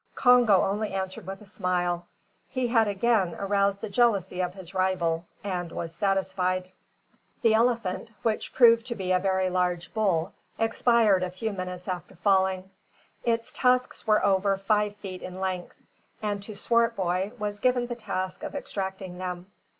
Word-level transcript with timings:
Congo 0.15 0.63
only 0.63 0.93
answered 0.93 1.27
with 1.27 1.43
a 1.43 1.45
smile. 1.45 2.07
He 2.49 2.69
had 2.69 2.87
again 2.87 3.35
aroused 3.35 3.81
the 3.81 3.89
jealousy 3.89 4.41
of 4.41 4.55
his 4.55 4.73
rival, 4.73 5.27
and 5.43 5.71
was 5.71 5.93
satisfied. 5.93 6.71
The 7.43 7.53
elephant, 7.53 8.09
which 8.23 8.51
proved 8.51 8.87
to 8.87 8.95
be 8.95 9.11
a 9.11 9.19
very 9.19 9.47
large 9.51 9.93
bull, 9.93 10.33
expired 10.57 11.21
a 11.21 11.29
few 11.29 11.53
minutes 11.53 11.87
after 11.87 12.15
falling. 12.15 12.71
Its 13.25 13.51
tusks 13.51 14.07
were 14.07 14.25
over 14.25 14.57
five 14.57 14.95
feet 14.95 15.21
in 15.21 15.39
length, 15.39 15.75
and 16.19 16.41
to 16.41 16.55
Swartboy 16.55 17.33
was 17.37 17.59
given 17.59 17.85
the 17.85 17.95
task 17.95 18.41
of 18.41 18.55
extracting 18.55 19.19
them. 19.19 19.51